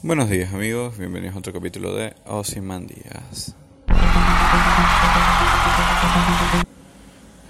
[0.00, 3.54] Buenos días amigos, bienvenidos a otro capítulo de Ozymandias.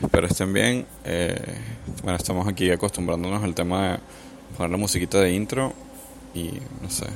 [0.02, 0.86] Espero estén bien.
[1.04, 1.36] Eh,
[2.02, 3.98] bueno, estamos aquí acostumbrándonos al tema de
[4.56, 5.72] poner la musiquita de intro
[6.34, 7.06] y no sé.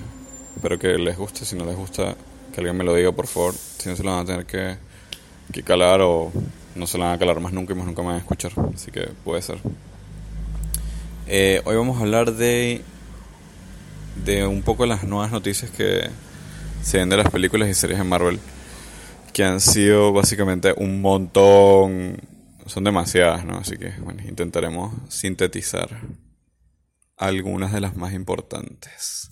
[0.56, 1.45] Espero que les guste.
[1.45, 2.16] Si no les gusta,
[2.53, 3.55] que alguien me lo diga por favor.
[3.55, 6.33] Si no se lo van a tener que, calar o
[6.75, 8.53] no se lo van a calar más nunca y más nunca me van a escuchar.
[8.75, 9.59] Así que puede ser.
[11.28, 12.83] Eh, hoy vamos a hablar de
[14.25, 16.11] de un poco las nuevas noticias que
[16.83, 18.39] se ven de las películas y series de Marvel,
[19.33, 22.19] que han sido básicamente un montón,
[22.66, 23.59] son demasiadas, ¿no?
[23.59, 26.01] Así que bueno, intentaremos sintetizar
[27.16, 29.31] algunas de las más importantes.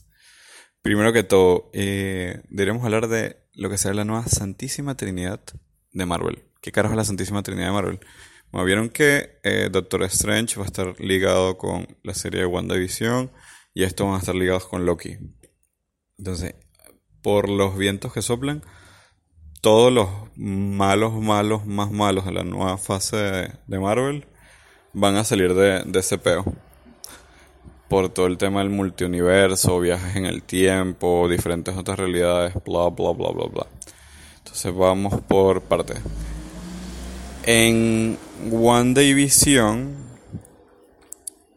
[0.82, 5.41] Primero que todo, eh, deberíamos hablar de lo que será la nueva Santísima Trinidad
[5.92, 6.44] de Marvel.
[6.62, 8.00] ¿Qué carajo es la Santísima Trinidad de Marvel?
[8.50, 13.30] Bueno, vieron que eh, Doctor Strange va a estar ligado con la serie de WandaVision
[13.74, 15.19] y estos van a estar ligados con Loki.
[16.19, 16.54] Entonces,
[17.22, 18.62] por los vientos que soplan,
[19.61, 23.16] todos los malos, malos, más malos de la nueva fase
[23.66, 24.27] de, Marvel
[24.92, 26.44] van a salir de, ese peo.
[27.88, 33.12] Por todo el tema del multiuniverso, viajes en el tiempo, diferentes otras realidades, bla, bla,
[33.12, 33.66] bla, bla, bla.
[34.38, 35.98] Entonces vamos por partes.
[37.42, 38.16] En
[38.53, 39.97] One Day Vision,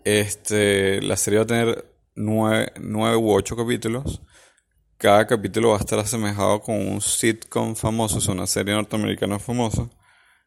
[0.04, 4.22] este, la serie va a tener nueve, u ocho capítulos.
[5.04, 9.90] Cada capítulo va a estar asemejado con un sitcom famoso, es una serie norteamericana famosa.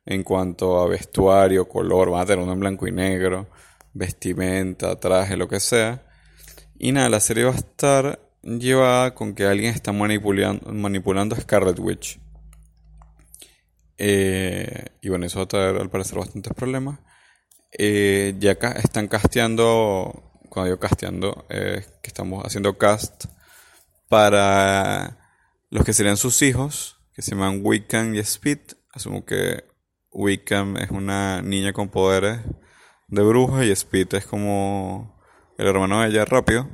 [0.07, 3.51] En cuanto a vestuario, color, van a tener uno en blanco y negro,
[3.93, 6.07] vestimenta, traje, lo que sea.
[6.79, 11.41] Y nada, la serie va a estar llevada con que alguien está manipulando, manipulando a
[11.41, 12.19] Scarlet Witch.
[13.99, 17.01] Eh, y bueno, eso va a traer al parecer bastantes problemas.
[17.73, 23.27] Eh, ya están casteando cuando yo casteando, eh, que estamos haciendo cast
[24.09, 25.19] para
[25.71, 28.61] los que serían sus hijos, que se llaman Wiccan y Speed.
[28.93, 29.65] Asumo que
[30.13, 32.41] Wiccan es una niña con poderes
[33.09, 35.21] de bruja y Speed es como
[35.59, 36.69] el hermano de ella rápido.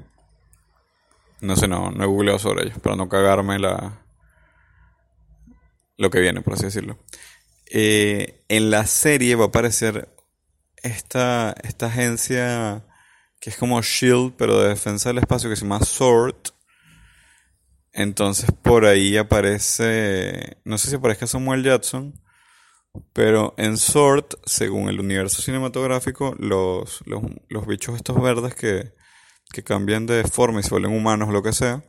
[1.41, 4.03] No sé, no, no he googleado sobre ellos, para no cagarme la
[5.97, 6.99] lo que viene, por así decirlo.
[7.67, 10.09] Eh, en la serie va a aparecer
[10.83, 12.85] esta, esta agencia
[13.41, 16.37] que es como Shield, pero de defensa del espacio, que se llama Sword.
[17.93, 22.15] Entonces por ahí aparece, no sé si aparezca Samuel Jackson,
[23.13, 28.95] pero en Sword, según el universo cinematográfico, los, los, bichos estos verdes que,
[29.53, 31.85] que cambian de forma y se vuelven humanos o lo que sea,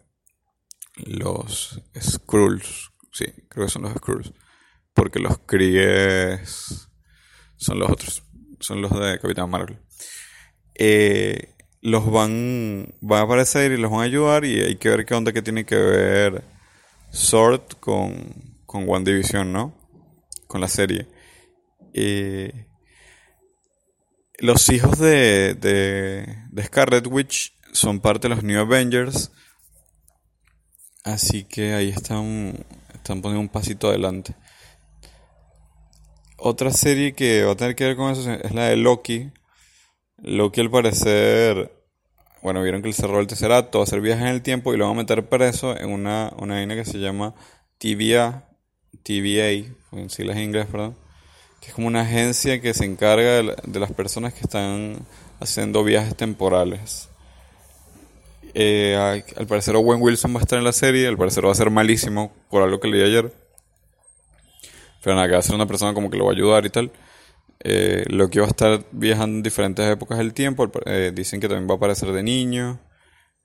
[0.97, 4.33] los Skrulls, sí, creo que son los Skrulls,
[4.93, 6.89] porque los Kriegs
[7.55, 8.23] son los otros,
[8.59, 9.79] son los de Capitán Marvel.
[10.75, 15.05] Eh, los van, van a aparecer y los van a ayudar y hay que ver
[15.05, 16.43] qué onda que tiene que ver
[17.11, 18.33] Sword con,
[18.65, 19.75] con One Division, ¿no?
[20.47, 21.07] Con la serie.
[21.93, 22.67] Eh,
[24.39, 29.31] los hijos de, de, de, Scarlet Witch son parte de los New Avengers.
[31.03, 34.35] Así que ahí están, están poniendo un pasito adelante.
[36.37, 39.33] Otra serie que va a tener que ver con eso es la de Loki
[40.23, 41.69] Loki al parecer,
[42.41, 44.95] bueno, vieron que él cerró el a hacer viajes en el tiempo y lo van
[44.95, 47.35] a meter preso en una, una que se llama
[47.77, 48.47] TVA,
[49.03, 49.49] TVA,
[49.91, 50.95] en siglas inglés, perdón,
[51.59, 55.05] que es como una agencia que se encarga de, las personas que están
[55.41, 57.09] haciendo viajes temporales.
[58.53, 58.95] Eh,
[59.35, 61.69] al parecer Owen Wilson va a estar en la serie, al parecer va a ser
[61.69, 63.33] malísimo por algo que leí ayer.
[65.03, 66.69] Pero nada, que va a ser una persona como que lo va a ayudar y
[66.69, 66.91] tal.
[67.65, 70.69] Eh, Loki va a estar viajando en diferentes épocas del tiempo.
[70.85, 72.79] Eh, dicen que también va a aparecer de niño.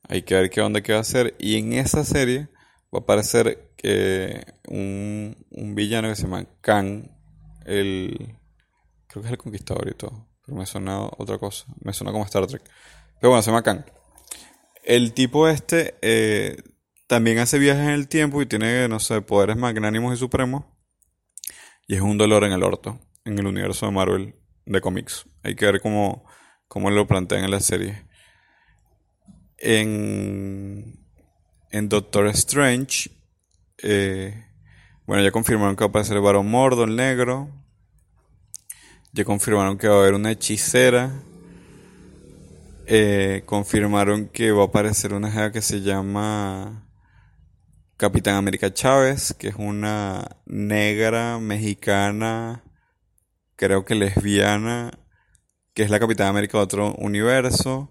[0.09, 1.37] Hay que ver qué onda que va a hacer.
[1.39, 2.49] Y en esa serie
[2.93, 5.37] va a aparecer eh, un,
[5.75, 7.11] villano que se llama Kang.
[7.65, 8.37] El,
[9.07, 10.27] creo que es el conquistador y todo.
[10.45, 11.67] Pero me suena otra cosa.
[11.81, 12.63] Me suena como Star Trek.
[13.21, 13.85] Pero bueno, se llama Kang.
[14.83, 15.95] El tipo este
[17.07, 20.65] también hace viajes en el tiempo y tiene, no sé, poderes magnánimos y supremos.
[21.87, 22.99] Y es un dolor en el orto
[23.29, 24.35] en el universo de Marvel
[24.65, 25.27] de cómics.
[25.43, 26.25] Hay que ver cómo,
[26.67, 28.05] cómo lo plantean en la serie.
[29.59, 30.99] En,
[31.71, 33.11] en Doctor Strange,
[33.83, 34.47] eh,
[35.07, 37.51] bueno, ya confirmaron que va a aparecer el Barón Mordo, el negro.
[39.13, 41.23] Ya confirmaron que va a haber una hechicera.
[42.87, 46.89] eh, confirmaron que va a aparecer una jeva que se llama
[47.99, 52.65] Capitán América Chávez, que es una negra mexicana,
[53.59, 54.93] creo que lesbiana,
[55.75, 57.91] que es la Capitán América de otro universo.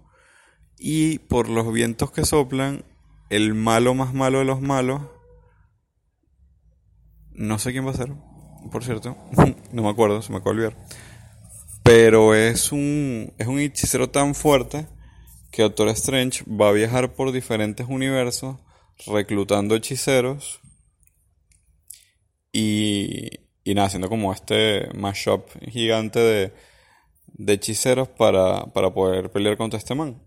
[0.78, 2.84] Y por los vientos que soplan,
[3.28, 5.02] el malo más malo de los malos,
[7.32, 8.12] no sé quién va a ser,
[8.72, 9.16] por cierto,
[9.72, 10.86] no me acuerdo, se me acaba de olvidar.
[11.82, 14.86] Pero es un, es un hechicero tan fuerte
[15.50, 18.56] que Doctor Strange va a viajar por diferentes universos
[19.06, 20.60] reclutando hechiceros
[22.52, 26.52] y, y nada, haciendo como este mashup gigante de,
[27.26, 30.22] de hechiceros para, para, poder pelear contra este man.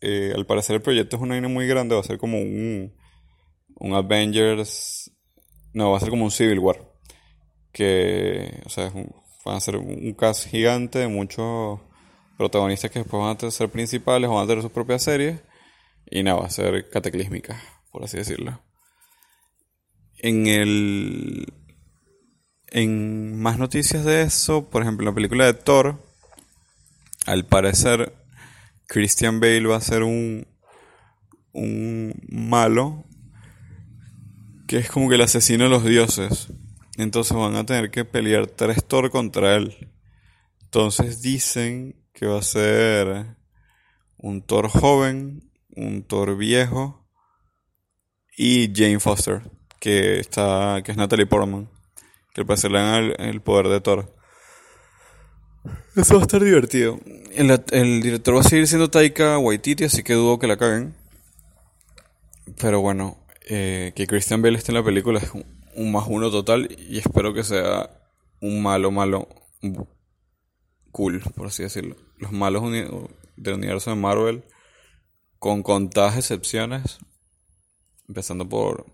[0.00, 2.94] Eh, al parecer el proyecto es una línea muy grande, va a ser como un,
[3.76, 5.12] un Avengers,
[5.72, 6.88] no, va a ser como un Civil War.
[7.72, 8.90] Que, o sea,
[9.44, 11.80] van a ser un cast gigante de muchos
[12.36, 15.40] protagonistas que después van a ser principales o van a tener sus propias series
[16.10, 17.62] y nada, va a ser cataclísmica,
[17.92, 18.60] por así decirlo.
[20.18, 21.52] En el.
[22.70, 26.00] En más noticias de eso, por ejemplo, en la película de Thor,
[27.26, 28.14] al parecer,
[28.86, 30.46] Christian Bale va a ser un.
[31.52, 33.04] un malo
[34.68, 36.48] que es como que el asesino de los dioses.
[36.96, 39.90] Entonces van a tener que pelear tres Thor contra él.
[40.62, 43.36] Entonces dicen que va a ser
[44.16, 47.04] un Thor joven, un Thor viejo
[48.36, 49.42] y Jane Foster,
[49.80, 51.68] que está que es Natalie Portman,
[52.34, 54.14] que le dan el, poder de Thor.
[55.96, 56.98] Eso va a estar divertido.
[57.32, 60.94] El, director va a seguir siendo Taika Waititi, así que dudo que la caguen.
[62.60, 63.18] Pero bueno,
[63.48, 65.44] eh, que Christian Bale esté en la película es un,
[65.74, 67.90] un, más uno total y espero que sea
[68.40, 69.28] un malo, malo,
[70.90, 71.96] cool, por así decirlo.
[72.18, 72.62] Los malos
[73.36, 74.44] del universo de Marvel
[75.38, 76.98] con contadas excepciones,
[78.08, 78.86] empezando por,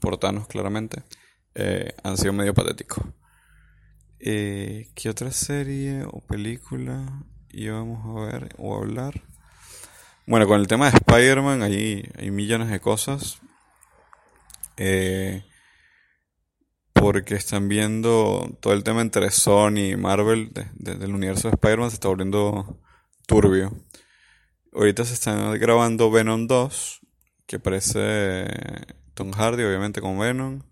[0.00, 1.02] por Thanos claramente,
[1.54, 3.04] eh, han sido medio patéticos.
[4.18, 9.22] Eh, ¿Qué otra serie o película íbamos a ver o a hablar?
[10.26, 13.40] Bueno, con el tema de Spider-Man hay, hay millones de cosas.
[14.76, 15.44] Eh,
[16.92, 21.94] porque están viendo todo el tema entre Sony y Marvel del universo de Spider-Man se
[21.94, 22.78] está volviendo
[23.26, 23.72] turbio.
[24.72, 27.00] Ahorita se está grabando Venom 2,
[27.46, 28.46] que aparece
[29.14, 30.62] Tom Hardy, obviamente, como Venom.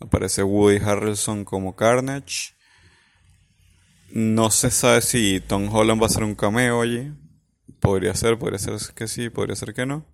[0.00, 2.54] Aparece Woody Harrelson como Carnage.
[4.12, 7.12] No se sabe si Tom Holland va a hacer un cameo allí.
[7.80, 10.04] Podría ser, podría ser que sí, podría ser que no.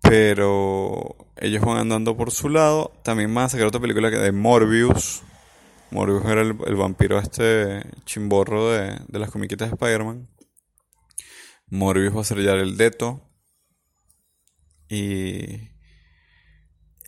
[0.00, 2.92] Pero ellos van andando por su lado.
[3.04, 5.22] También van a sacar otra película de Morbius.
[5.90, 10.28] Morbius era el, vampiro este chimborro de, de las comiquitas de Spider-Man.
[11.68, 13.20] Morbius va a ser ya el Deto.
[14.88, 15.73] Y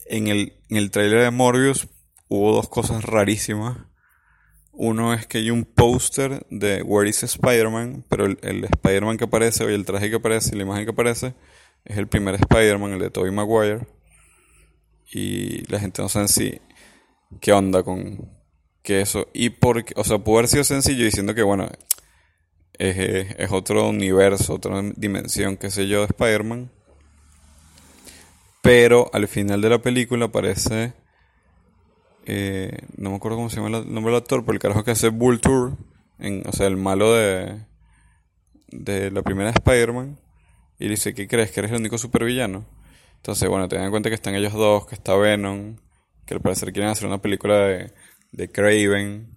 [0.09, 1.89] en el, en el trailer de Morbius
[2.29, 3.79] hubo dos cosas rarísimas.
[4.73, 9.25] Uno es que hay un póster de Where is Spider-Man, pero el, el Spider-Man que
[9.25, 11.35] aparece, o el traje que aparece, la imagen que aparece,
[11.85, 13.87] es el primer Spider-Man, el de Tobey Maguire.
[15.13, 16.61] Y la gente no sabe si
[17.41, 18.31] qué onda con
[18.83, 19.29] que eso.
[19.33, 21.69] Y porque, o sea, pudo haber sido sencillo diciendo que, bueno,
[22.79, 26.71] es, otro universo, otra dimensión, qué sé yo, de Spider-Man.
[28.67, 30.93] Pero al final de la película aparece.
[32.25, 34.91] Eh, no me acuerdo cómo se llama el nombre del actor, pero el carajo que
[34.91, 35.77] hace Vulture,
[36.19, 37.65] en, o sea, el malo de,
[38.67, 40.19] de la primera Spider-Man.
[40.81, 41.53] Y dice: ¿Qué crees?
[41.53, 42.67] ¿Que eres el único supervillano?
[43.19, 45.77] Entonces, bueno, ten en cuenta que están ellos dos, que está Venom,
[46.27, 47.93] que al parecer quieren hacer una película de,
[48.33, 49.29] de Craven.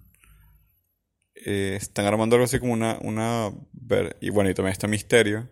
[1.36, 3.52] Eh, están armando algo así como una, una
[4.20, 5.48] y bueno, y también está Misterio.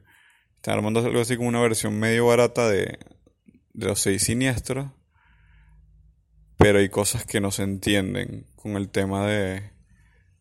[0.56, 2.98] Están armando algo así como una versión medio barata de,
[3.78, 4.90] de los seis siniestros.
[6.56, 9.70] Pero hay cosas que no se entienden con el tema de,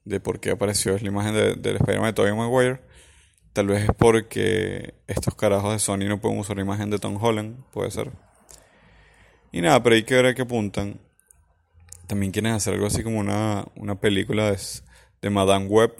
[0.05, 2.81] de por qué apareció la imagen de, del Spider-Man de Tobey Maguire.
[3.53, 7.23] Tal vez es porque estos carajos de Sony no pueden usar la imagen de Tom
[7.23, 8.11] Holland, puede ser.
[9.51, 10.99] Y nada, pero hay que ver a qué apuntan.
[12.07, 14.59] También quieren hacer algo así como una, una película de,
[15.21, 15.93] de Madame Web,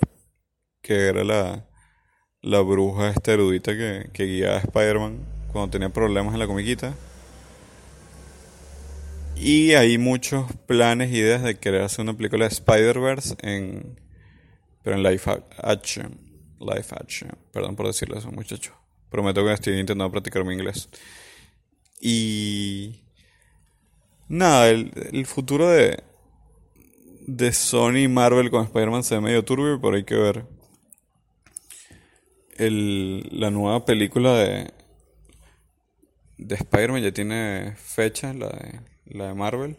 [0.81, 1.67] que era la,
[2.41, 5.19] la bruja esta erudita que, que guiaba a Spider-Man
[5.51, 6.95] cuando tenía problemas en la comiquita.
[9.39, 13.99] Y hay muchos planes, ideas de querer hacer una película de Spider-Verse en
[14.83, 15.21] pero en live
[15.57, 16.17] action.
[16.59, 17.29] Live action.
[17.51, 18.73] Perdón por decirlo eso, muchachos.
[19.09, 20.89] Prometo que estoy intentando practicar mi inglés.
[21.99, 23.01] Y
[24.29, 26.03] nada, el, el futuro de,
[27.27, 30.45] de Sony y Marvel con Spider-Man se ve medio turbio, pero hay que ver.
[32.57, 34.73] el, la nueva película de,
[36.37, 39.77] de Spider-Man ya tiene fecha, la de, la de Marvel.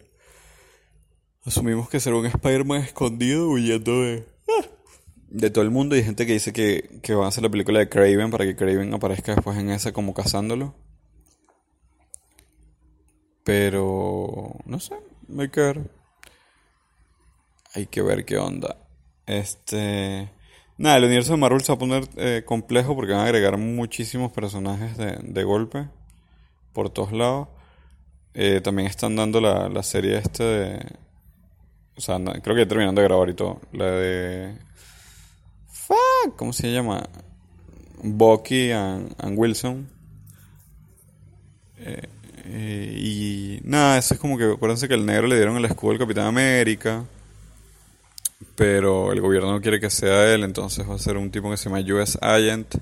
[1.44, 4.26] Asumimos que será un Spider-Man escondido huyendo de,
[5.28, 5.94] de todo el mundo.
[5.94, 8.44] Y hay gente que dice que, que va a hacer la película de Craven para
[8.44, 10.74] que Craven aparezca después en esa como cazándolo.
[13.44, 14.94] Pero no sé,
[15.38, 15.90] hay que ver.
[17.74, 18.76] Hay que ver qué onda.
[19.26, 20.30] Este.
[20.76, 23.56] Nada, el universo de Marvel se va a poner eh, complejo porque van a agregar
[23.56, 25.88] muchísimos personajes de, de golpe
[26.72, 27.48] por todos lados.
[28.40, 30.86] Eh, también están dando la, la serie este de...
[31.96, 33.60] O sea, creo que ya terminando de grabar y todo.
[33.72, 34.56] La de...
[35.66, 37.02] Fuck, ¿cómo se llama?
[38.00, 39.88] Bucky and, Wilson.
[41.80, 45.92] Eh, y nada, eso es como que acuérdense que el negro le dieron el escudo
[45.92, 47.04] al Capitán América
[48.54, 51.56] pero el gobierno no quiere que sea él, entonces va a ser un tipo que
[51.56, 52.74] se llama US Agent,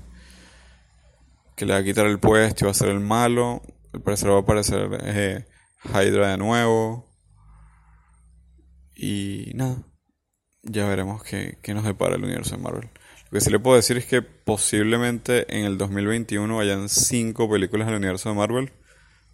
[1.55, 3.61] que le va a quitar el puesto y va a ser el malo.
[3.93, 5.45] Al parecer va a aparecer eh,
[5.83, 7.05] Hydra de nuevo.
[8.95, 9.83] Y nada,
[10.63, 12.89] ya veremos qué, qué nos depara el universo de Marvel.
[13.25, 17.87] Lo que sí le puedo decir es que posiblemente en el 2021 hayan cinco películas
[17.87, 18.71] del universo de Marvel,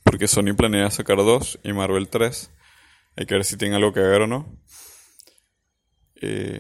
[0.04, 2.52] porque Sony planea sacar dos y Marvel tres.
[3.16, 4.60] Hay que ver si tiene algo que ver o no.
[6.22, 6.60] Eh,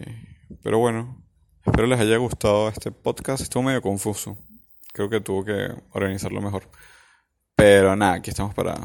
[0.61, 1.25] pero bueno,
[1.65, 3.41] espero les haya gustado este podcast.
[3.41, 4.37] Estuvo medio confuso.
[4.93, 6.69] Creo que tuvo que organizarlo mejor.
[7.63, 8.75] Pero nada, aquí estamos para,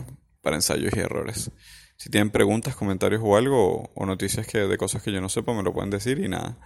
[0.41, 1.51] para ensayos y errores.
[1.97, 5.53] Si tienen preguntas, comentarios o algo, o, noticias que, de cosas que yo no sepa,
[5.53, 6.57] me lo pueden decir y nada.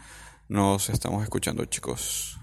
[0.46, 2.38] Nos estamos escuchando, chicos.